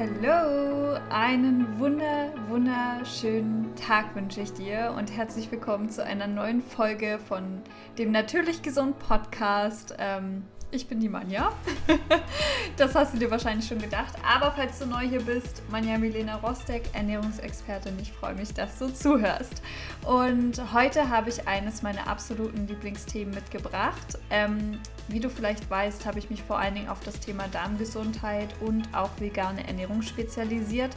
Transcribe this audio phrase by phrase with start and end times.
[0.00, 7.18] Hallo, einen wunder, wunderschönen Tag wünsche ich dir und herzlich willkommen zu einer neuen Folge
[7.18, 7.60] von
[7.98, 9.94] dem Natürlich Gesund Podcast.
[9.98, 11.52] Ähm, ich bin die Manja.
[12.76, 14.14] das hast du dir wahrscheinlich schon gedacht.
[14.26, 17.98] Aber falls du neu hier bist, Manja Milena Rostek, Ernährungsexpertin.
[18.00, 19.62] Ich freue mich, dass du zuhörst.
[20.06, 24.18] Und heute habe ich eines meiner absoluten Lieblingsthemen mitgebracht.
[24.30, 24.78] Ähm,
[25.08, 28.88] wie du vielleicht weißt, habe ich mich vor allen Dingen auf das Thema Darmgesundheit und
[28.94, 30.90] auch vegane Ernährung spezialisiert.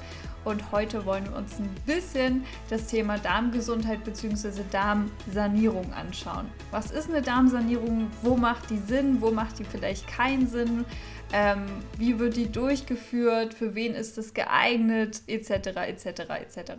[0.46, 4.62] Und heute wollen wir uns ein bisschen das Thema Darmgesundheit bzw.
[4.72, 6.50] Darmsanierung anschauen.
[6.72, 8.12] Was ist eine Darmsanierung?
[8.22, 9.22] Wo macht die Sinn?
[9.22, 10.86] Wo macht die vielleicht keinen Sinn?
[11.32, 11.66] Ähm,
[11.98, 13.54] wie wird die durchgeführt?
[13.54, 15.22] Für wen ist es geeignet?
[15.28, 15.50] Etc.
[15.50, 16.06] etc.
[16.06, 16.72] etc.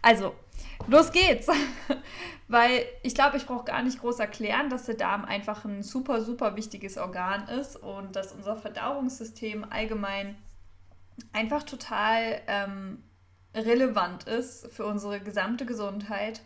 [0.00, 0.34] Also,
[0.86, 1.48] los geht's!
[2.48, 6.22] Weil ich glaube, ich brauche gar nicht groß erklären, dass der Darm einfach ein super,
[6.22, 10.36] super wichtiges Organ ist und dass unser Verdauungssystem allgemein
[11.32, 13.02] einfach total ähm,
[13.54, 16.42] relevant ist für unsere gesamte Gesundheit.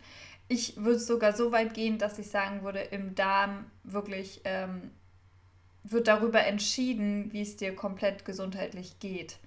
[0.47, 4.91] Ich würde sogar so weit gehen, dass ich sagen würde, im Darm wirklich ähm,
[5.83, 9.37] wird darüber entschieden, wie es dir komplett gesundheitlich geht.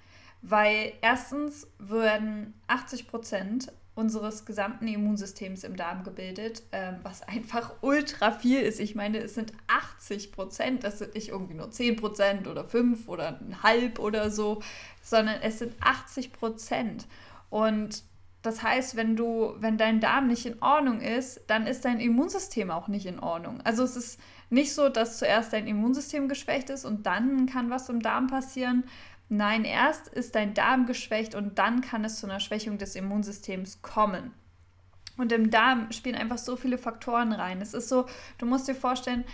[0.43, 8.31] Weil erstens werden 80 Prozent unseres gesamten Immunsystems im Darm gebildet, ähm, was einfach ultra
[8.31, 8.79] viel ist.
[8.79, 13.09] Ich meine, es sind 80 Prozent, das sind nicht irgendwie nur 10 Prozent oder 5
[13.09, 14.62] oder ein halb oder so,
[15.03, 17.07] sondern es sind 80 Prozent.
[17.50, 18.02] Und
[18.42, 22.70] das heißt, wenn du, wenn dein Darm nicht in Ordnung ist, dann ist dein Immunsystem
[22.70, 23.61] auch nicht in Ordnung.
[23.62, 27.88] Also es ist nicht so, dass zuerst dein Immunsystem geschwächt ist und dann kann was
[27.88, 28.84] im Darm passieren.
[29.28, 33.82] Nein, erst ist dein Darm geschwächt und dann kann es zu einer Schwächung des Immunsystems
[33.82, 34.32] kommen.
[35.16, 37.60] Und im Darm spielen einfach so viele Faktoren rein.
[37.60, 38.06] Es ist so,
[38.38, 39.25] du musst dir vorstellen,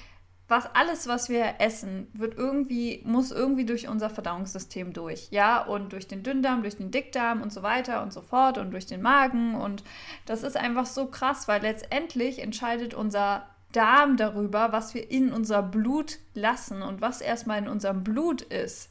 [0.52, 5.28] was alles, was wir essen, wird irgendwie, muss irgendwie durch unser Verdauungssystem durch.
[5.30, 8.70] Ja, und durch den Dünndarm, durch den Dickdarm und so weiter und so fort und
[8.70, 9.54] durch den Magen.
[9.54, 9.82] Und
[10.26, 15.62] das ist einfach so krass, weil letztendlich entscheidet unser Darm darüber, was wir in unser
[15.62, 18.90] Blut lassen und was erstmal in unserem Blut ist.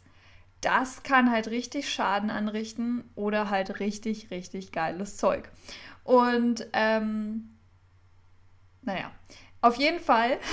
[0.62, 5.52] Das kann halt richtig Schaden anrichten oder halt richtig, richtig geiles Zeug.
[6.04, 7.52] Und ähm,
[8.82, 9.12] naja,
[9.62, 10.40] auf jeden Fall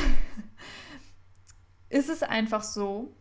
[1.88, 3.15] ist es einfach so,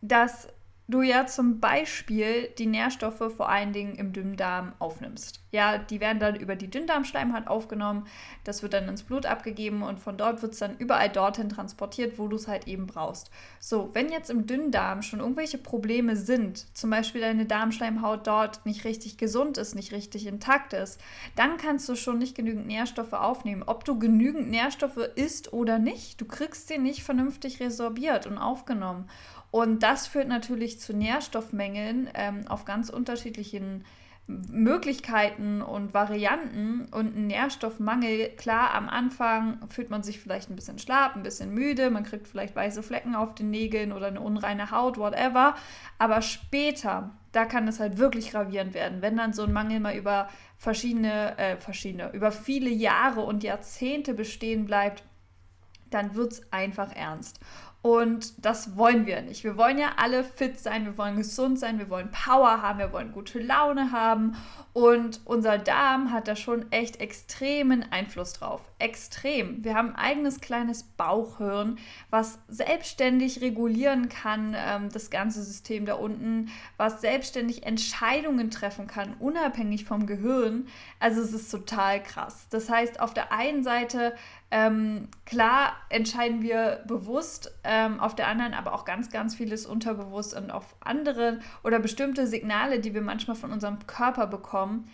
[0.00, 0.48] dass
[0.88, 5.42] du ja zum Beispiel die Nährstoffe vor allen Dingen im Dünndarm aufnimmst.
[5.50, 8.06] Ja, die werden dann über die Dünndarmschleimhaut aufgenommen,
[8.44, 12.18] das wird dann ins Blut abgegeben und von dort wird es dann überall dorthin transportiert,
[12.18, 13.30] wo du es halt eben brauchst.
[13.60, 18.84] So, wenn jetzt im Dünndarm schon irgendwelche Probleme sind, zum Beispiel deine Darmschleimhaut dort nicht
[18.84, 21.00] richtig gesund ist, nicht richtig intakt ist,
[21.36, 23.62] dann kannst du schon nicht genügend Nährstoffe aufnehmen.
[23.64, 29.08] Ob du genügend Nährstoffe isst oder nicht, du kriegst sie nicht vernünftig resorbiert und aufgenommen.
[29.50, 33.84] Und das führt natürlich zu Nährstoffmängeln ähm, auf ganz unterschiedlichen
[34.28, 38.28] Möglichkeiten und Varianten und ein Nährstoffmangel.
[38.36, 42.28] Klar, am Anfang fühlt man sich vielleicht ein bisschen schlapp, ein bisschen müde, man kriegt
[42.28, 45.54] vielleicht weiße Flecken auf den Nägeln oder eine unreine Haut, whatever.
[45.98, 49.96] Aber später, da kann es halt wirklich gravierend werden, wenn dann so ein Mangel mal
[49.96, 50.28] über
[50.58, 55.04] verschiedene, äh, verschiedene, über viele Jahre und Jahrzehnte bestehen bleibt,
[55.88, 57.40] dann wird es einfach ernst.
[57.80, 59.44] Und das wollen wir nicht.
[59.44, 62.92] Wir wollen ja alle fit sein, wir wollen gesund sein, wir wollen Power haben, wir
[62.92, 64.36] wollen gute Laune haben.
[64.72, 68.62] Und unser Darm hat da schon echt extremen Einfluss drauf.
[68.80, 69.64] Extrem.
[69.64, 71.78] Wir haben ein eigenes kleines Bauchhirn,
[72.10, 79.14] was selbstständig regulieren kann, ähm, das ganze System da unten, was selbstständig Entscheidungen treffen kann,
[79.18, 80.68] unabhängig vom Gehirn.
[81.00, 82.46] Also es ist total krass.
[82.50, 84.14] Das heißt, auf der einen Seite
[84.52, 90.36] ähm, klar entscheiden wir bewusst, ähm, auf der anderen aber auch ganz, ganz vieles unterbewusst
[90.36, 94.88] und auf andere oder bestimmte Signale, die wir manchmal von unserem Körper bekommen,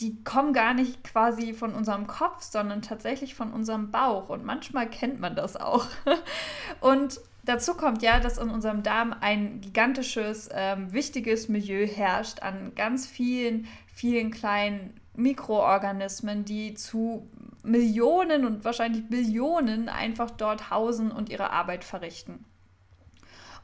[0.00, 4.30] die kommen gar nicht quasi von unserem Kopf, sondern tatsächlich von unserem Bauch.
[4.30, 5.86] Und manchmal kennt man das auch.
[6.80, 12.72] Und dazu kommt ja, dass in unserem Darm ein gigantisches, ähm, wichtiges Milieu herrscht an
[12.74, 17.28] ganz vielen, vielen kleinen Mikroorganismen, die zu
[17.62, 22.46] Millionen und wahrscheinlich Billionen einfach dort hausen und ihre Arbeit verrichten.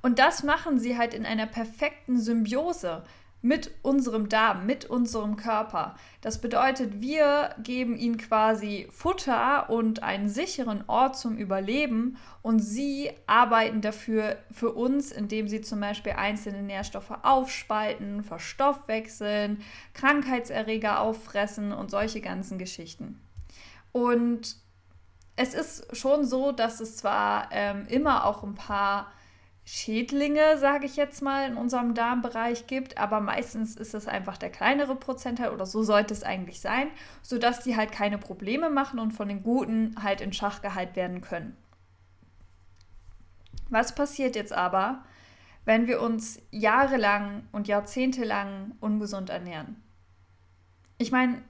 [0.03, 3.05] Und das machen sie halt in einer perfekten Symbiose
[3.43, 5.95] mit unserem Darm, mit unserem Körper.
[6.21, 13.11] Das bedeutet, wir geben ihnen quasi Futter und einen sicheren Ort zum Überleben und sie
[13.27, 19.63] arbeiten dafür für uns, indem sie zum Beispiel einzelne Nährstoffe aufspalten, verstoffwechseln,
[19.95, 23.21] Krankheitserreger auffressen und solche ganzen Geschichten.
[23.93, 24.57] Und
[25.37, 29.13] es ist schon so, dass es zwar ähm, immer auch ein paar
[29.69, 34.51] Schädlinge, sage ich jetzt mal, in unserem Darmbereich gibt, aber meistens ist es einfach der
[34.51, 36.87] kleinere Prozentteil oder so sollte es eigentlich sein,
[37.21, 41.21] sodass die halt keine Probleme machen und von den Guten halt in Schach gehalten werden
[41.21, 41.57] können.
[43.69, 45.05] Was passiert jetzt aber,
[45.65, 49.83] wenn wir uns jahrelang und jahrzehntelang ungesund ernähren?
[50.97, 51.43] Ich meine,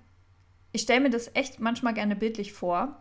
[0.72, 2.98] ich stelle mir das echt manchmal gerne bildlich vor.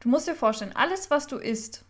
[0.00, 1.85] Du musst dir vorstellen, alles, was du isst,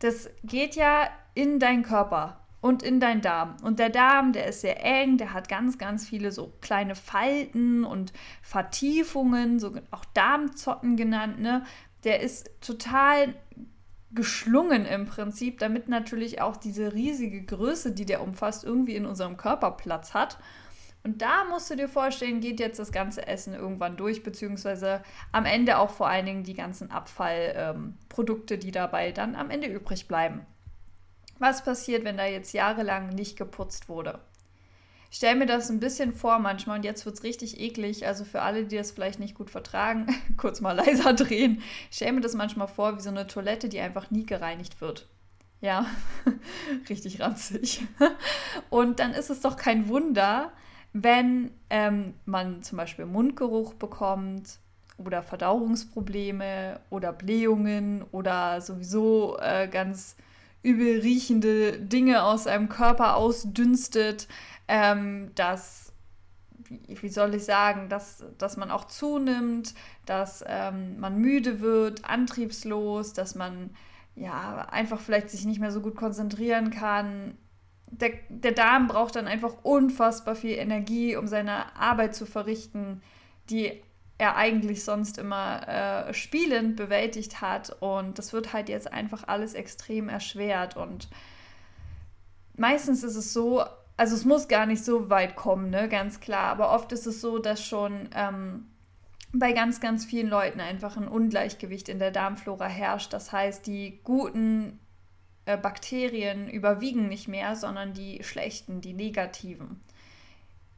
[0.00, 3.56] das geht ja in deinen Körper und in deinen Darm.
[3.62, 7.84] Und der Darm, der ist sehr eng, der hat ganz, ganz viele so kleine Falten
[7.84, 8.12] und
[8.42, 11.64] Vertiefungen, so auch Darmzotten genannt, ne?
[12.04, 13.34] Der ist total
[14.12, 19.36] geschlungen im Prinzip, damit natürlich auch diese riesige Größe, die der umfasst, irgendwie in unserem
[19.36, 20.38] Körper Platz hat.
[21.08, 25.02] Und da musst du dir vorstellen, geht jetzt das ganze Essen irgendwann durch, beziehungsweise
[25.32, 29.68] am Ende auch vor allen Dingen die ganzen Abfallprodukte, ähm, die dabei dann am Ende
[29.68, 30.44] übrig bleiben.
[31.38, 34.18] Was passiert, wenn da jetzt jahrelang nicht geputzt wurde?
[35.10, 38.06] Ich stelle mir das ein bisschen vor manchmal und jetzt wird es richtig eklig.
[38.06, 41.62] Also für alle, die das vielleicht nicht gut vertragen, kurz mal leiser drehen.
[41.90, 45.08] Ich stelle mir das manchmal vor wie so eine Toilette, die einfach nie gereinigt wird.
[45.62, 45.86] Ja,
[46.90, 47.80] richtig ranzig.
[48.68, 50.52] Und dann ist es doch kein Wunder,
[50.92, 54.58] wenn ähm, man zum Beispiel Mundgeruch bekommt
[54.96, 60.16] oder Verdauungsprobleme oder Blähungen oder sowieso äh, ganz
[60.62, 64.26] übel riechende Dinge aus einem Körper ausdünstet,
[64.66, 65.92] ähm, dass,
[66.68, 69.74] wie soll ich sagen, dass, dass man auch zunimmt,
[70.04, 73.70] dass ähm, man müde wird, antriebslos, dass man
[74.16, 77.36] ja einfach vielleicht sich nicht mehr so gut konzentrieren kann.
[77.90, 83.02] Der, der Darm braucht dann einfach unfassbar viel Energie, um seine Arbeit zu verrichten,
[83.50, 83.82] die
[84.18, 87.76] er eigentlich sonst immer äh, spielend bewältigt hat.
[87.80, 90.76] Und das wird halt jetzt einfach alles extrem erschwert.
[90.76, 91.08] Und
[92.56, 93.64] meistens ist es so,
[93.96, 96.50] also es muss gar nicht so weit kommen, ne, ganz klar.
[96.50, 98.66] Aber oft ist es so, dass schon ähm,
[99.32, 103.12] bei ganz, ganz vielen Leuten einfach ein Ungleichgewicht in der Darmflora herrscht.
[103.12, 104.80] Das heißt, die guten
[105.56, 109.80] Bakterien überwiegen nicht mehr, sondern die schlechten, die negativen.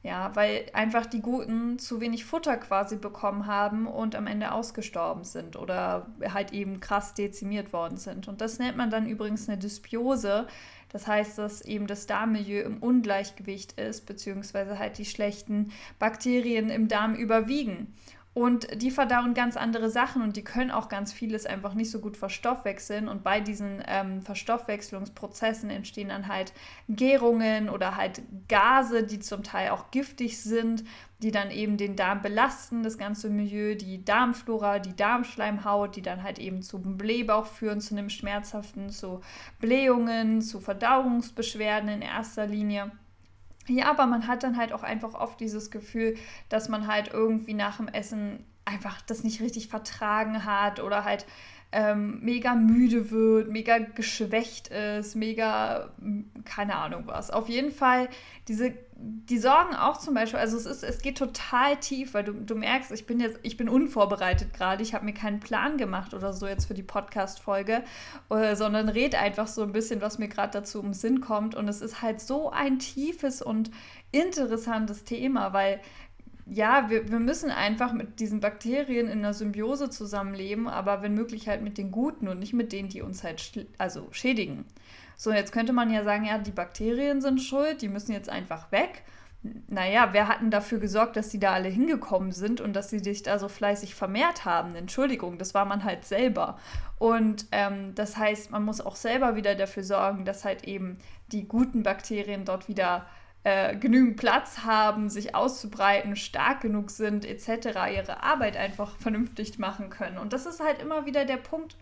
[0.03, 5.25] Ja, weil einfach die Guten zu wenig Futter quasi bekommen haben und am Ende ausgestorben
[5.25, 8.27] sind oder halt eben krass dezimiert worden sind.
[8.27, 10.47] Und das nennt man dann übrigens eine Dysbiose.
[10.89, 16.89] Das heißt, dass eben das Darmmilieu im Ungleichgewicht ist, beziehungsweise halt die schlechten Bakterien im
[16.89, 17.95] Darm überwiegen.
[18.33, 21.99] Und die verdauen ganz andere Sachen und die können auch ganz vieles einfach nicht so
[21.99, 23.09] gut verstoffwechseln.
[23.09, 26.53] Und bei diesen ähm, Verstoffwechslungsprozessen entstehen dann halt
[26.89, 30.85] Gärungen oder halt Gase, die zum Teil auch giftig sind,
[31.19, 36.23] die dann eben den Darm belasten, das ganze Milieu, die Darmflora, die Darmschleimhaut, die dann
[36.23, 39.23] halt eben zu Blähbauch führen, zu einem schmerzhaften, zu
[39.59, 42.93] Blähungen, zu Verdauungsbeschwerden in erster Linie.
[43.73, 46.17] Ja, aber man hat dann halt auch einfach oft dieses Gefühl,
[46.49, 51.25] dass man halt irgendwie nach dem Essen einfach das nicht richtig vertragen hat oder halt
[51.73, 55.91] ähm, mega müde wird, mega geschwächt ist, mega,
[56.45, 57.31] keine Ahnung was.
[57.31, 58.09] Auf jeden Fall,
[58.49, 62.33] diese, die sorgen auch zum Beispiel, also es ist, es geht total tief, weil du,
[62.33, 66.13] du merkst, ich bin jetzt, ich bin unvorbereitet gerade, ich habe mir keinen Plan gemacht
[66.13, 67.85] oder so jetzt für die Podcast-Folge,
[68.31, 71.55] äh, sondern red einfach so ein bisschen, was mir gerade dazu im Sinn kommt.
[71.55, 73.71] Und es ist halt so ein tiefes und
[74.11, 75.81] interessantes Thema, weil
[76.53, 81.49] ja, wir, wir müssen einfach mit diesen Bakterien in einer Symbiose zusammenleben, aber wenn möglich
[81.49, 84.65] halt mit den Guten und nicht mit denen, die uns halt also schädigen.
[85.17, 88.73] So, jetzt könnte man ja sagen, ja, die Bakterien sind schuld, die müssen jetzt einfach
[88.73, 89.05] weg.
[89.69, 92.99] Naja, wer hat denn dafür gesorgt, dass die da alle hingekommen sind und dass sie
[92.99, 94.75] sich da so fleißig vermehrt haben?
[94.75, 96.59] Entschuldigung, das war man halt selber.
[96.99, 100.99] Und ähm, das heißt, man muss auch selber wieder dafür sorgen, dass halt eben
[101.33, 103.07] die guten Bakterien dort wieder
[103.43, 109.89] äh, genügend Platz haben, sich auszubreiten, stark genug sind, etc., ihre Arbeit einfach vernünftig machen
[109.89, 110.19] können.
[110.19, 111.77] Und das ist halt immer wieder der Punkt.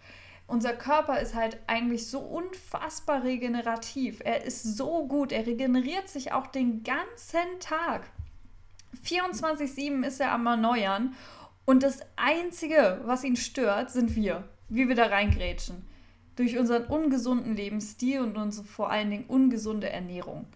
[0.46, 4.20] Unser Körper ist halt eigentlich so unfassbar regenerativ.
[4.24, 5.32] Er ist so gut.
[5.32, 8.08] Er regeneriert sich auch den ganzen Tag.
[9.04, 11.14] 24-7 ist er am Erneuern.
[11.64, 14.48] Und das Einzige, was ihn stört, sind wir.
[14.68, 15.84] Wie wir da reingrätschen.
[16.36, 20.46] Durch unseren ungesunden Lebensstil und unsere vor allen Dingen ungesunde Ernährung.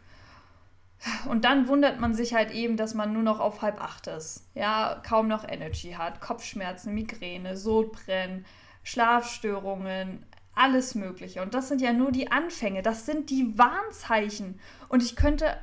[1.28, 4.47] Und dann wundert man sich halt eben, dass man nur noch auf halb acht ist.
[4.54, 8.44] Ja, kaum noch Energy hat, Kopfschmerzen, Migräne, Sodbrennen,
[8.82, 11.42] Schlafstörungen, alles Mögliche.
[11.42, 14.61] Und das sind ja nur die Anfänge, das sind die Warnzeichen.
[14.88, 15.56] Und ich könnte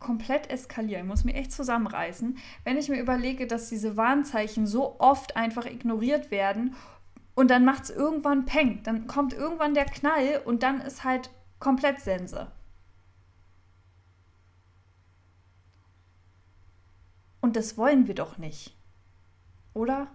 [0.00, 5.36] komplett eskalieren, muss mich echt zusammenreißen, wenn ich mir überlege, dass diese Warnzeichen so oft
[5.36, 6.74] einfach ignoriert werden
[7.34, 8.82] und dann macht es irgendwann Peng.
[8.82, 12.48] Dann kommt irgendwann der Knall und dann ist halt komplett Sense.
[17.44, 18.74] Und das wollen wir doch nicht.
[19.74, 20.06] Oder?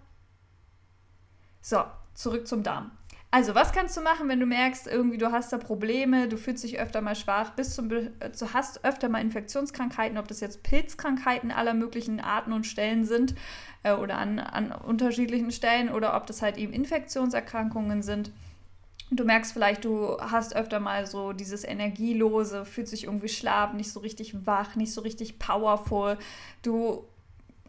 [1.62, 1.84] So,
[2.16, 2.90] zurück zum Darm.
[3.30, 6.64] Also, was kannst du machen, wenn du merkst, irgendwie du hast da Probleme, du fühlst
[6.64, 8.10] dich öfter mal schwach, bist zum, du
[8.52, 13.36] hast öfter mal Infektionskrankheiten, ob das jetzt Pilzkrankheiten aller möglichen Arten und Stellen sind
[13.84, 18.32] äh, oder an, an unterschiedlichen Stellen oder ob das halt eben Infektionserkrankungen sind.
[19.12, 23.92] Du merkst vielleicht, du hast öfter mal so dieses Energielose, fühlst dich irgendwie schlapp, nicht
[23.92, 26.18] so richtig wach, nicht so richtig powerful.
[26.64, 27.06] Du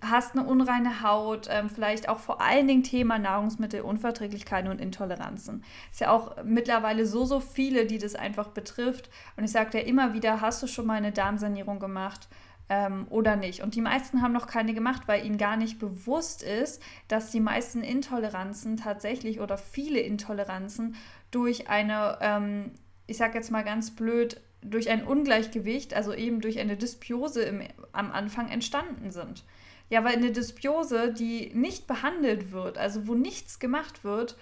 [0.02, 5.64] hast eine unreine Haut, ähm, vielleicht auch vor allen Dingen Thema Nahrungsmittelunverträglichkeiten und Intoleranzen.
[5.90, 9.10] Ist ja auch mittlerweile so, so viele, die das einfach betrifft.
[9.36, 12.28] Und ich sage ja immer wieder, hast du schon mal eine Darmsanierung gemacht?
[12.68, 13.62] Ähm, oder nicht.
[13.62, 17.40] Und die meisten haben noch keine gemacht, weil ihnen gar nicht bewusst ist, dass die
[17.40, 20.94] meisten Intoleranzen tatsächlich oder viele Intoleranzen
[21.32, 22.70] durch eine, ähm,
[23.08, 27.62] ich sage jetzt mal ganz blöd, durch ein Ungleichgewicht, also eben durch eine Dysbiose im,
[27.92, 29.44] am Anfang entstanden sind.
[29.90, 34.36] Ja, weil eine Dysbiose, die nicht behandelt wird, also wo nichts gemacht wird,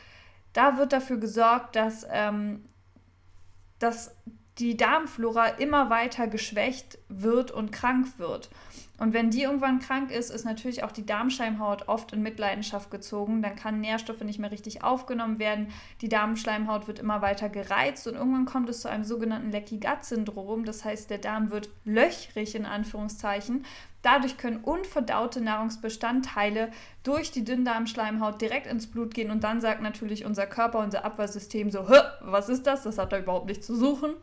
[0.52, 2.64] da wird dafür gesorgt, dass, ähm,
[3.78, 4.14] dass
[4.59, 8.50] die Darmflora immer weiter geschwächt wird und krank wird.
[8.99, 13.43] Und wenn die irgendwann krank ist, ist natürlich auch die Darmschleimhaut oft in Mitleidenschaft gezogen.
[13.43, 15.69] Dann kann Nährstoffe nicht mehr richtig aufgenommen werden.
[16.00, 20.05] Die Darmschleimhaut wird immer weiter gereizt und irgendwann kommt es zu einem sogenannten Leaky Gut
[20.05, 20.64] Syndrom.
[20.64, 23.64] Das heißt, der Darm wird löchrig in Anführungszeichen.
[24.02, 26.71] Dadurch können unverdaute Nahrungsbestandteile
[27.05, 31.71] durch die Dünndarmschleimhaut direkt ins Blut gehen und dann sagt natürlich unser Körper, unser Abwehrsystem
[31.71, 31.88] so,
[32.21, 32.83] was ist das?
[32.83, 34.14] Das hat da überhaupt nichts zu suchen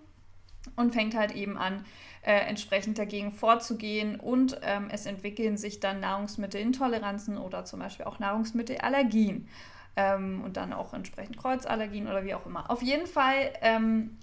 [0.76, 1.86] und fängt halt eben an,
[2.22, 8.20] äh, entsprechend dagegen vorzugehen und ähm, es entwickeln sich dann Nahrungsmittelintoleranzen oder zum Beispiel auch
[8.20, 9.48] Nahrungsmittelallergien
[9.96, 12.70] ähm, und dann auch entsprechend Kreuzallergien oder wie auch immer.
[12.72, 14.18] Auf jeden Fall ähm,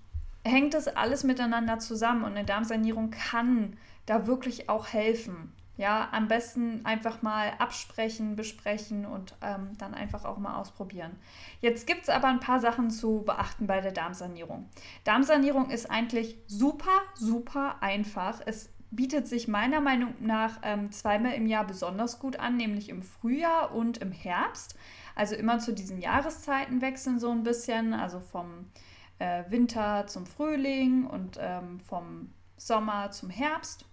[0.44, 5.52] hängt das alles miteinander zusammen und eine Darmsanierung kann da wirklich auch helfen.
[5.78, 11.16] Ja, am besten einfach mal absprechen, besprechen und ähm, dann einfach auch mal ausprobieren.
[11.60, 14.68] Jetzt gibt es aber ein paar Sachen zu beachten bei der Darmsanierung.
[15.04, 18.40] Darmsanierung ist eigentlich super, super einfach.
[18.44, 23.02] Es bietet sich meiner Meinung nach ähm, zweimal im Jahr besonders gut an, nämlich im
[23.02, 24.76] Frühjahr und im Herbst.
[25.14, 28.66] Also immer zu diesen Jahreszeiten wechseln so ein bisschen, also vom
[29.18, 33.86] äh, Winter zum Frühling und ähm, vom Sommer zum Herbst.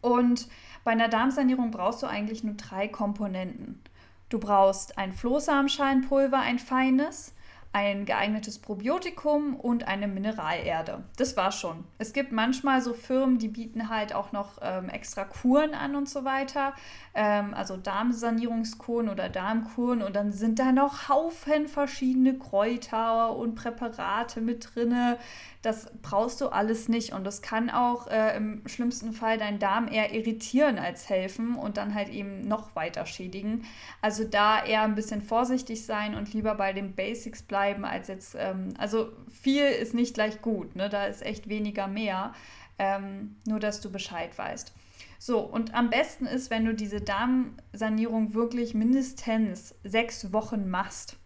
[0.00, 0.48] Und
[0.84, 3.80] bei einer Darmsanierung brauchst du eigentlich nur drei Komponenten.
[4.28, 7.34] Du brauchst ein Flohsamenscheinpulver, ein feines,
[7.72, 11.04] ein geeignetes Probiotikum und eine Mineralerde.
[11.16, 11.84] Das war schon.
[11.98, 16.08] Es gibt manchmal so Firmen, die bieten halt auch noch ähm, extra Kuren an und
[16.08, 16.72] so weiter.
[17.14, 24.40] Ähm, also Darmsanierungskuren oder Darmkuren und dann sind da noch Haufen verschiedene Kräuter und Präparate
[24.40, 25.18] mit drinne.
[25.68, 29.86] Das brauchst du alles nicht und das kann auch äh, im schlimmsten Fall deinen Darm
[29.86, 33.66] eher irritieren als helfen und dann halt eben noch weiter schädigen.
[34.00, 38.34] Also da eher ein bisschen vorsichtig sein und lieber bei den Basics bleiben als jetzt,
[38.38, 40.88] ähm, also viel ist nicht gleich gut, ne?
[40.88, 42.32] da ist echt weniger mehr,
[42.78, 44.72] ähm, nur dass du Bescheid weißt.
[45.18, 51.18] So, und am besten ist, wenn du diese Darmsanierung wirklich mindestens sechs Wochen machst.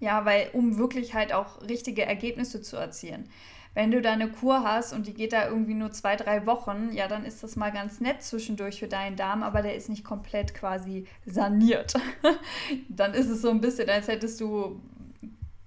[0.00, 3.28] Ja, weil um wirklich halt auch richtige Ergebnisse zu erzielen.
[3.72, 6.90] Wenn du da eine Kur hast und die geht da irgendwie nur zwei, drei Wochen,
[6.92, 10.02] ja, dann ist das mal ganz nett zwischendurch für deinen Darm, aber der ist nicht
[10.02, 11.94] komplett quasi saniert.
[12.88, 14.80] dann ist es so ein bisschen, als hättest du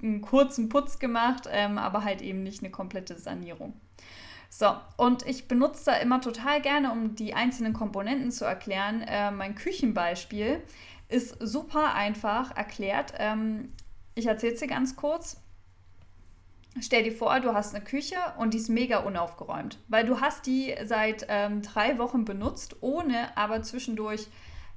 [0.01, 3.73] einen kurzen Putz gemacht, ähm, aber halt eben nicht eine komplette Sanierung.
[4.49, 9.01] So, und ich benutze da immer total gerne, um die einzelnen Komponenten zu erklären.
[9.01, 10.61] Äh, mein Küchenbeispiel
[11.07, 13.13] ist super einfach erklärt.
[13.17, 13.69] Ähm,
[14.15, 15.37] ich erzähle dir ganz kurz.
[16.81, 20.47] Stell dir vor, du hast eine Küche und die ist mega unaufgeräumt, weil du hast
[20.47, 24.27] die seit ähm, drei Wochen benutzt, ohne aber zwischendurch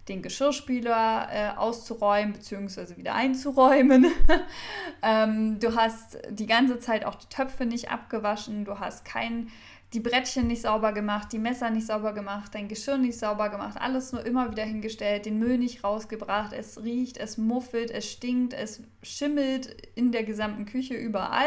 [0.09, 2.97] den Geschirrspüler äh, auszuräumen bzw.
[2.97, 4.07] wieder einzuräumen.
[5.03, 9.49] ähm, du hast die ganze Zeit auch die Töpfe nicht abgewaschen, du hast kein
[9.93, 13.79] die Brettchen nicht sauber gemacht, die Messer nicht sauber gemacht, dein Geschirr nicht sauber gemacht,
[13.81, 18.53] alles nur immer wieder hingestellt, den Müll nicht rausgebracht, es riecht, es muffelt, es stinkt,
[18.53, 21.47] es schimmelt in der gesamten Küche überall.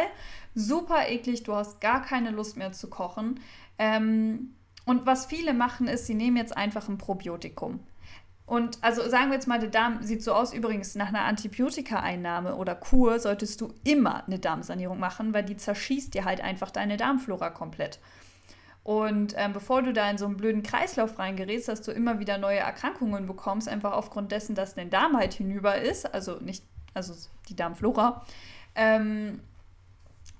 [0.55, 3.39] Super eklig, du hast gar keine Lust mehr zu kochen.
[3.77, 4.55] Ähm,
[4.85, 7.81] und was viele machen ist, sie nehmen jetzt einfach ein Probiotikum.
[8.49, 12.55] Und also sagen wir jetzt mal, der Darm sieht so aus, übrigens nach einer Antibiotika-Einnahme
[12.55, 16.97] oder Kur solltest du immer eine Darmsanierung machen, weil die zerschießt dir halt einfach deine
[16.97, 17.99] Darmflora komplett.
[18.83, 22.37] Und ähm, bevor du da in so einen blöden Kreislauf reingerätst, dass du immer wieder
[22.37, 27.13] neue Erkrankungen bekommst, einfach aufgrund dessen, dass dein Darm halt hinüber ist, also nicht, also
[27.49, 28.25] die Darmflora,
[28.75, 29.41] ähm,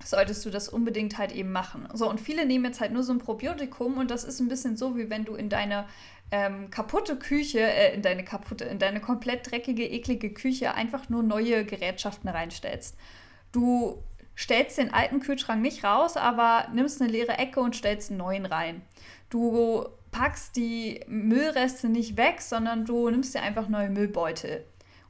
[0.02, 1.86] solltest du das unbedingt halt eben machen.
[1.92, 4.76] So, und viele nehmen jetzt halt nur so ein Probiotikum und das ist ein bisschen
[4.76, 5.86] so, wie wenn du in deine
[6.30, 11.22] ähm, kaputte Küche, äh, in deine kaputte, in deine komplett dreckige, eklige Küche einfach nur
[11.22, 12.96] neue Gerätschaften reinstellst.
[13.52, 14.02] Du
[14.40, 18.46] stellst den alten Kühlschrank nicht raus, aber nimmst eine leere Ecke und stellst einen neuen
[18.46, 18.82] rein.
[19.28, 24.64] Du packst die Müllreste nicht weg, sondern du nimmst dir einfach neue Müllbeutel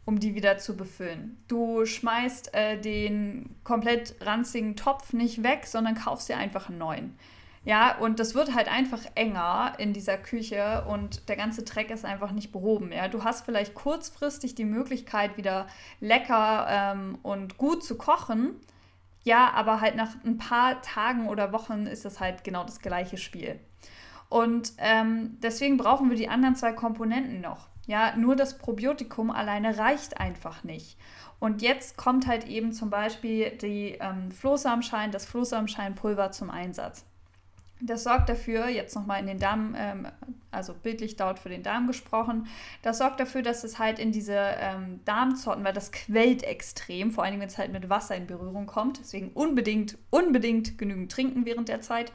[0.07, 1.41] um die wieder zu befüllen.
[1.47, 7.19] Du schmeißt äh, den komplett ranzigen Topf nicht weg, sondern kaufst dir einfach einen neuen.
[7.65, 12.07] Ja, und das wird halt einfach enger in dieser Küche und der ganze Dreck ist
[12.07, 12.91] einfach nicht behoben.
[12.91, 15.67] Ja, du hast vielleicht kurzfristig die Möglichkeit, wieder
[16.01, 18.57] lecker ähm, und gut zu kochen.
[19.23, 23.19] Ja, aber halt nach ein paar Tagen oder Wochen ist das halt genau das gleiche
[23.19, 23.61] Spiel.
[24.29, 27.69] Und ähm, deswegen brauchen wir die anderen zwei Komponenten noch.
[27.87, 30.97] Ja, nur das Probiotikum alleine reicht einfach nicht.
[31.41, 37.05] Und jetzt kommt halt eben zum Beispiel die ähm, Flohsamenschein, das Flohsamenscheinpulver zum Einsatz.
[37.83, 40.09] Das sorgt dafür, jetzt nochmal in den Darm, ähm,
[40.51, 42.47] also bildlich dort für den Darm gesprochen,
[42.83, 47.25] das sorgt dafür, dass es halt in diese ähm, Darmzotten, weil das quält extrem, vor
[47.25, 51.69] allem wenn es halt mit Wasser in Berührung kommt, deswegen unbedingt, unbedingt genügend trinken während
[51.69, 52.13] der Zeit.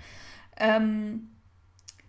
[0.57, 1.29] Ähm,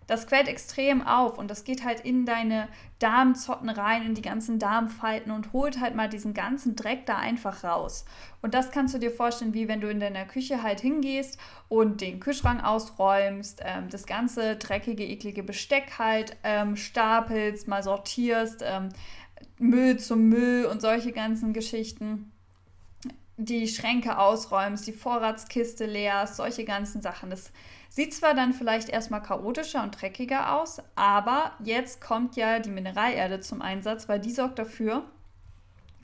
[0.07, 4.57] das quält extrem auf und das geht halt in deine Darmzotten rein, in die ganzen
[4.57, 8.05] Darmfalten und holt halt mal diesen ganzen Dreck da einfach raus.
[8.41, 11.37] Und das kannst du dir vorstellen, wie wenn du in deiner Küche halt hingehst
[11.67, 18.63] und den Kühlschrank ausräumst, ähm, das ganze dreckige, eklige Besteck halt ähm, stapelst, mal sortierst,
[18.63, 18.89] ähm,
[19.59, 22.31] Müll zum Müll und solche ganzen Geschichten
[23.37, 27.29] die Schränke ausräumst, die Vorratskiste leerst, solche ganzen Sachen.
[27.29, 27.51] Das
[27.89, 33.39] Sieht zwar dann vielleicht erstmal chaotischer und dreckiger aus, aber jetzt kommt ja die Mineralerde
[33.39, 35.03] zum Einsatz, weil die sorgt dafür,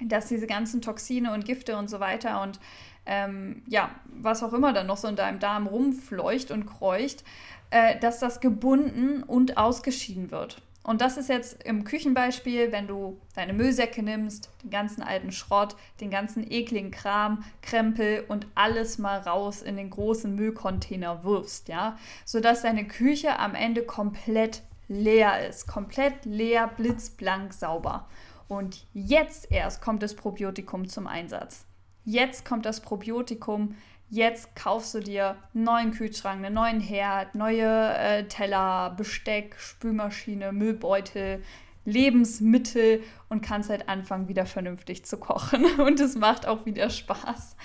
[0.01, 2.59] dass diese ganzen Toxine und Gifte und so weiter und
[3.05, 7.23] ähm, ja, was auch immer dann noch so in deinem Darm rumfleucht und kreucht,
[7.69, 10.61] äh, dass das gebunden und ausgeschieden wird.
[10.83, 15.77] Und das ist jetzt im Küchenbeispiel, wenn du deine Müllsäcke nimmst, den ganzen alten Schrott,
[16.01, 21.97] den ganzen ekligen Kram, Krempel und alles mal raus in den großen Müllcontainer wirfst, ja,
[22.25, 28.07] sodass deine Küche am Ende komplett leer ist, komplett leer, blitzblank sauber.
[28.49, 31.65] Und jetzt erst kommt das Probiotikum zum Einsatz.
[32.03, 33.75] Jetzt kommt das Probiotikum
[34.13, 40.51] Jetzt kaufst du dir einen neuen Kühlschrank, einen neuen Herd, neue äh, Teller, Besteck, Spülmaschine,
[40.51, 41.41] Müllbeutel,
[41.83, 45.65] Lebensmittel und kannst halt anfangen, wieder vernünftig zu kochen.
[45.79, 47.55] Und es macht auch wieder Spaß.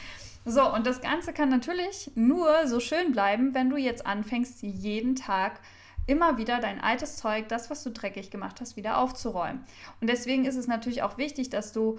[0.47, 5.17] So, und das Ganze kann natürlich nur so schön bleiben, wenn du jetzt anfängst, jeden
[5.17, 5.61] Tag
[6.07, 9.67] immer wieder dein altes Zeug, das, was du dreckig gemacht hast, wieder aufzuräumen.
[10.01, 11.99] Und deswegen ist es natürlich auch wichtig, dass du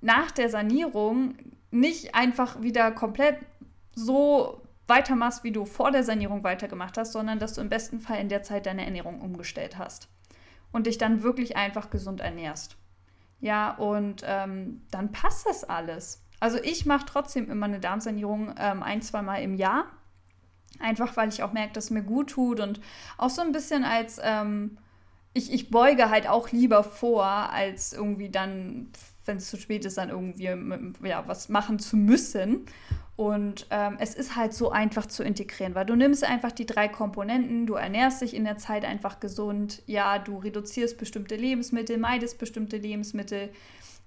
[0.00, 1.36] nach der Sanierung
[1.70, 3.38] nicht einfach wieder komplett
[3.96, 8.20] so weitermachst, wie du vor der Sanierung weitergemacht hast, sondern dass du im besten Fall
[8.20, 10.08] in der Zeit deine Ernährung umgestellt hast
[10.70, 12.76] und dich dann wirklich einfach gesund ernährst.
[13.40, 16.22] Ja, und ähm, dann passt das alles.
[16.38, 19.86] Also ich mache trotzdem immer eine Darmsanierung ähm, ein, zwei Mal im Jahr.
[20.78, 22.80] Einfach weil ich auch merke, dass es mir gut tut und
[23.16, 24.78] auch so ein bisschen als, ähm,
[25.32, 28.90] ich, ich beuge halt auch lieber vor, als irgendwie dann,
[29.26, 30.44] wenn es zu spät ist, dann irgendwie
[31.06, 32.66] ja, was machen zu müssen.
[33.16, 36.86] Und ähm, es ist halt so einfach zu integrieren, weil du nimmst einfach die drei
[36.86, 42.38] Komponenten, du ernährst dich in der Zeit einfach gesund, ja, du reduzierst bestimmte Lebensmittel, meidest
[42.38, 43.50] bestimmte Lebensmittel.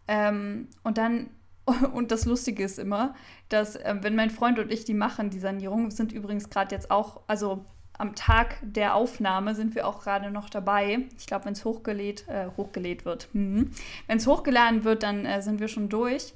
[0.08, 1.32] Ähm, und dann,
[1.93, 3.15] und das Lustige ist immer,
[3.49, 6.91] dass ähm, wenn mein Freund und ich die machen, die Sanierung, sind übrigens gerade jetzt
[6.91, 7.65] auch, also
[8.00, 11.00] am Tag der Aufnahme sind wir auch gerade noch dabei.
[11.18, 13.72] Ich glaube, wenn es hochgelädt, äh, hochgelädt wird, mhm.
[14.08, 16.34] wenn es hochgeladen wird, dann äh, sind wir schon durch.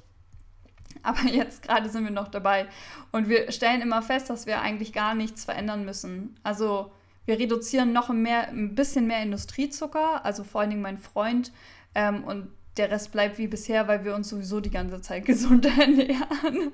[1.02, 2.66] Aber jetzt gerade sind wir noch dabei.
[3.12, 6.38] Und wir stellen immer fest, dass wir eigentlich gar nichts verändern müssen.
[6.42, 6.92] Also
[7.24, 11.50] wir reduzieren noch mehr, ein bisschen mehr Industriezucker, also vor allen Dingen mein Freund.
[11.94, 15.66] Ähm, und der Rest bleibt wie bisher, weil wir uns sowieso die ganze Zeit gesund
[15.66, 16.72] ernähren.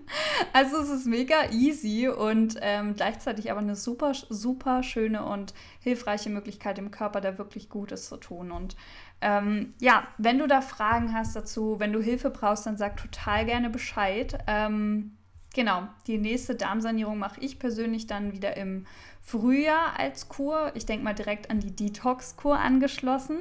[0.52, 6.30] Also es ist mega easy und ähm, gleichzeitig aber eine super, super schöne und hilfreiche
[6.30, 8.50] Möglichkeit, dem Körper da wirklich Gutes zu tun.
[8.50, 8.76] Und
[9.20, 13.44] ähm, ja, wenn du da Fragen hast dazu, wenn du Hilfe brauchst, dann sag total
[13.44, 14.38] gerne Bescheid.
[14.46, 15.16] Ähm,
[15.54, 18.86] genau, die nächste Darmsanierung mache ich persönlich dann wieder im
[19.20, 20.72] Frühjahr als Kur.
[20.74, 23.40] Ich denke mal direkt an die Detox-Kur angeschlossen.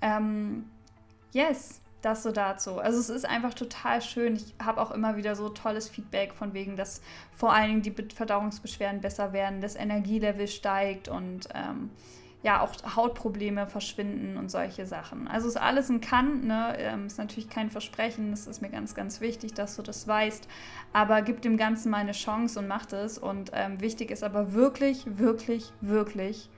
[0.00, 0.64] Ähm,
[1.32, 2.78] yes, das so dazu.
[2.78, 4.36] Also es ist einfach total schön.
[4.36, 7.02] Ich habe auch immer wieder so tolles Feedback von wegen, dass
[7.36, 11.90] vor allen Dingen die Verdauungsbeschwerden besser werden, das Energielevel steigt und ähm,
[12.42, 15.28] ja auch Hautprobleme verschwinden und solche Sachen.
[15.28, 16.74] Also ist alles ein Kann, ne?
[16.78, 20.48] Ähm, ist natürlich kein Versprechen, das ist mir ganz, ganz wichtig, dass du das weißt,
[20.92, 23.18] aber gib dem Ganzen mal eine Chance und mach das.
[23.18, 26.48] Und ähm, wichtig ist aber wirklich, wirklich, wirklich,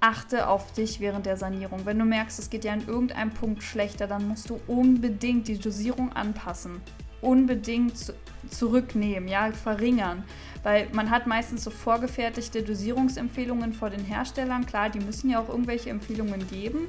[0.00, 1.84] achte auf dich während der Sanierung.
[1.84, 5.58] Wenn du merkst, es geht dir an irgendeinem Punkt schlechter, dann musst du unbedingt die
[5.58, 6.80] Dosierung anpassen.
[7.20, 8.14] Unbedingt
[8.48, 10.22] zurücknehmen, ja, verringern.
[10.62, 14.66] Weil man hat meistens so vorgefertigte Dosierungsempfehlungen vor den Herstellern.
[14.66, 16.88] Klar, die müssen ja auch irgendwelche Empfehlungen geben.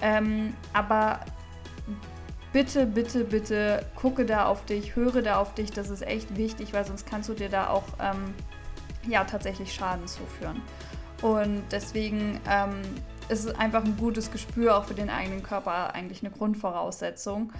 [0.00, 1.20] Ähm, aber
[2.52, 5.72] bitte, bitte, bitte gucke da auf dich, höre da auf dich.
[5.72, 8.34] Das ist echt wichtig, weil sonst kannst du dir da auch ähm,
[9.06, 10.62] ja, tatsächlich Schaden zuführen.
[11.22, 12.82] Und deswegen ähm,
[13.28, 17.52] ist es einfach ein gutes Gespür auch für den eigenen Körper eigentlich eine Grundvoraussetzung.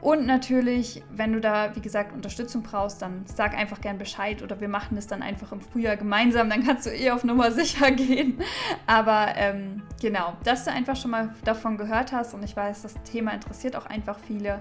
[0.00, 4.60] Und natürlich, wenn du da, wie gesagt, Unterstützung brauchst, dann sag einfach gern Bescheid oder
[4.60, 7.90] wir machen es dann einfach im Frühjahr gemeinsam, dann kannst du eh auf Nummer sicher
[7.90, 8.38] gehen.
[8.86, 12.94] Aber ähm, genau, dass du einfach schon mal davon gehört hast und ich weiß, das
[13.04, 14.60] Thema interessiert auch einfach viele.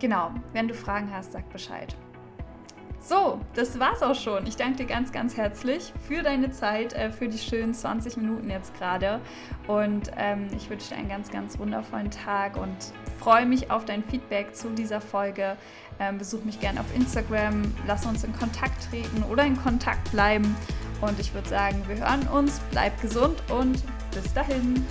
[0.00, 1.94] Genau, wenn du Fragen hast, sag Bescheid.
[3.02, 4.46] So, das war's auch schon.
[4.46, 8.50] Ich danke dir ganz, ganz herzlich für deine Zeit, äh, für die schönen 20 Minuten
[8.50, 9.20] jetzt gerade.
[9.66, 12.76] Und ähm, ich wünsche dir einen ganz, ganz wundervollen Tag und
[13.18, 15.56] freue mich auf dein Feedback zu dieser Folge.
[15.98, 20.54] Ähm, besuch mich gerne auf Instagram, lass uns in Kontakt treten oder in Kontakt bleiben.
[21.00, 23.82] Und ich würde sagen, wir hören uns, bleib gesund und
[24.12, 24.84] bis dahin.